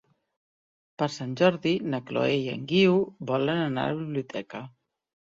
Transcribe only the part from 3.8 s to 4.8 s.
a la biblioteca.